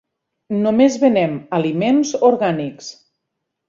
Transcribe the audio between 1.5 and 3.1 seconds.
aliments orgànics.